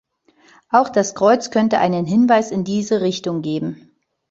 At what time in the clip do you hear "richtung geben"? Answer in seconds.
3.01-3.91